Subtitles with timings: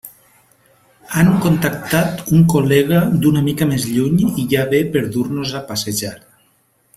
[1.17, 6.17] Han contactat un col·lega d'una mica més lluny i ja ve per dur-nos a passejar.